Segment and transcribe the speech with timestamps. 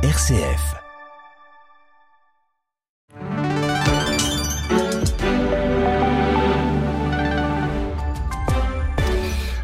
[0.00, 0.76] RCF.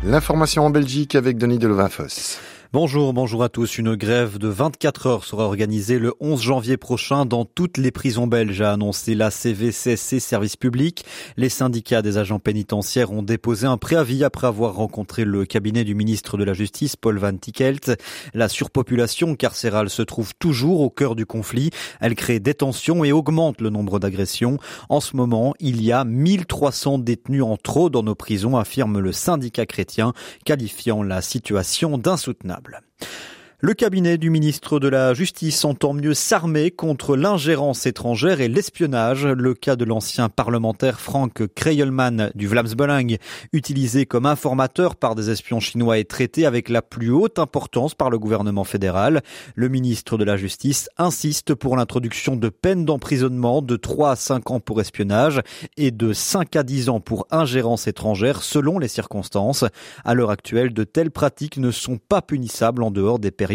[0.02, 2.40] L'information en Belgique avec Denis Delovinfos.
[2.74, 3.78] Bonjour, bonjour à tous.
[3.78, 8.26] Une grève de 24 heures sera organisée le 11 janvier prochain dans toutes les prisons
[8.26, 11.04] belges, a annoncé la CVCSC Service Public.
[11.36, 15.94] Les syndicats des agents pénitentiaires ont déposé un préavis après avoir rencontré le cabinet du
[15.94, 17.92] ministre de la Justice, Paul Van Tickelt.
[18.34, 21.70] La surpopulation carcérale se trouve toujours au cœur du conflit.
[22.00, 24.58] Elle crée des tensions et augmente le nombre d'agressions.
[24.88, 29.12] En ce moment, il y a 1300 détenus en trop dans nos prisons, affirme le
[29.12, 30.12] syndicat chrétien,
[30.44, 33.33] qualifiant la situation d'insoutenable durable.
[33.64, 39.24] Le cabinet du ministre de la Justice entend mieux s'armer contre l'ingérence étrangère et l'espionnage.
[39.24, 43.16] Le cas de l'ancien parlementaire Frank Kreyelman du Vlamsbelang,
[43.54, 48.10] utilisé comme informateur par des espions chinois, est traité avec la plus haute importance par
[48.10, 49.22] le gouvernement fédéral.
[49.54, 54.50] Le ministre de la Justice insiste pour l'introduction de peines d'emprisonnement de 3 à 5
[54.50, 55.40] ans pour espionnage
[55.78, 59.64] et de 5 à 10 ans pour ingérence étrangère selon les circonstances.
[60.04, 63.53] À l'heure actuelle, de telles pratiques ne sont pas punissables en dehors des périodes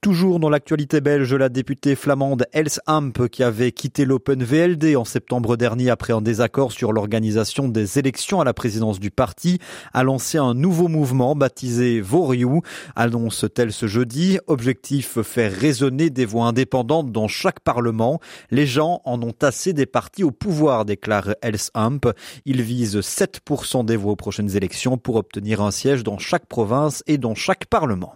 [0.00, 5.04] Toujours dans l'actualité belge, la députée flamande Els Amp, qui avait quitté l'Open VLD en
[5.04, 9.58] septembre dernier après un désaccord sur l'organisation des élections à la présidence du parti,
[9.92, 12.62] a lancé un nouveau mouvement baptisé Voriou.
[12.96, 14.38] Annonce-t-elle ce jeudi.
[14.46, 18.20] Objectif faire résonner des voix indépendantes dans chaque parlement.
[18.50, 22.10] Les gens en ont assez des partis au pouvoir, déclare Els Amp.
[22.46, 27.04] Il vise 7% des voix aux prochaines élections pour obtenir un siège dans chaque province
[27.06, 28.14] et dans chaque parlement.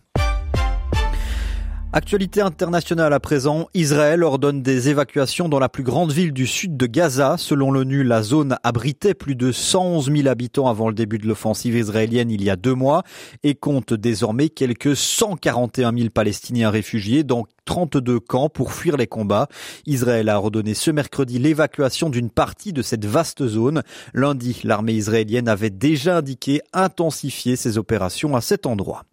[1.97, 6.77] Actualité internationale à présent, Israël ordonne des évacuations dans la plus grande ville du sud
[6.77, 7.37] de Gaza.
[7.39, 11.77] Selon l'ONU, la zone abritait plus de 111 000 habitants avant le début de l'offensive
[11.77, 13.05] israélienne il y a deux mois
[13.45, 19.49] et compte désormais quelques 141 000 Palestiniens réfugiés dans 32 camps pour fuir les combats.
[19.87, 23.83] Israël a ordonné ce mercredi l'évacuation d'une partie de cette vaste zone.
[24.13, 29.05] Lundi, l'armée israélienne avait déjà indiqué intensifier ses opérations à cet endroit.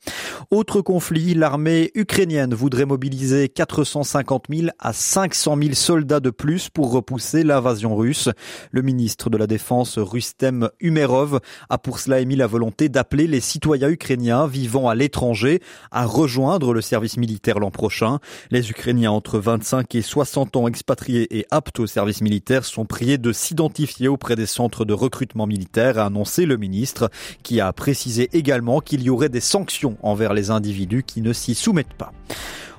[0.50, 6.92] Autre conflit, l'armée ukrainienne voudrait mobiliser 450 000 à 500 000 soldats de plus pour
[6.92, 8.30] repousser l'invasion russe.
[8.72, 11.40] Le ministre de la Défense Rustem Umerov
[11.70, 15.62] a pour cela émis la volonté d'appeler les citoyens ukrainiens vivant à l'étranger
[15.92, 18.20] à rejoindre le service militaire l'an prochain.
[18.50, 23.18] Les Ukrainiens entre 25 et 60 ans expatriés et aptes au service militaire sont priés
[23.18, 27.10] de s'identifier auprès des centres de recrutement militaire, a annoncé le ministre,
[27.44, 31.56] qui a précisé également qu'il y aurait des sanctions envers les individus qui ne s'y
[31.56, 32.14] soumettent pas.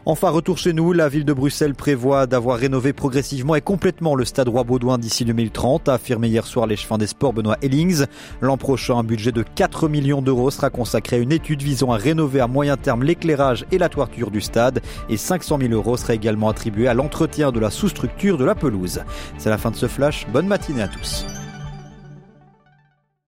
[0.04, 4.24] Enfin, retour chez nous, la ville de Bruxelles prévoit d'avoir rénové progressivement et complètement le
[4.24, 8.06] stade Roi-Baudouin d'ici 2030, a affirmé hier soir l'échevin des sports Benoît Ellings.
[8.40, 11.98] L'an prochain, un budget de 4 millions d'euros sera consacré à une étude visant à
[11.98, 16.16] rénover à moyen terme l'éclairage et la toiture du stade et 500 000 euros seraient
[16.16, 19.02] également attribués à l'entretien de la sous-structure de la pelouse.
[19.38, 21.24] C'est la fin de ce flash, bonne matinée à tous.